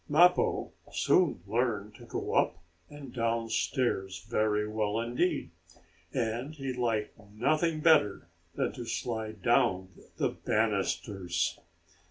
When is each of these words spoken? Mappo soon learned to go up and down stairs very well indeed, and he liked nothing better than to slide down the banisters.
Mappo 0.09 0.71
soon 0.91 1.43
learned 1.45 1.93
to 1.93 2.05
go 2.07 2.33
up 2.33 2.57
and 2.89 3.13
down 3.13 3.49
stairs 3.49 4.23
very 4.25 4.67
well 4.67 4.99
indeed, 4.99 5.51
and 6.11 6.55
he 6.55 6.73
liked 6.73 7.19
nothing 7.19 7.81
better 7.81 8.27
than 8.55 8.71
to 8.71 8.85
slide 8.85 9.43
down 9.43 9.89
the 10.17 10.29
banisters. 10.29 11.59